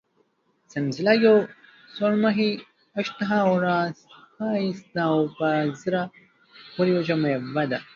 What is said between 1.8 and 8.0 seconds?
سورمخې، اشتها اوره، ښایسته او په زړه پورې وچه مېوه ده.